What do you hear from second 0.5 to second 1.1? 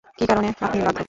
আপনি বাধ্য?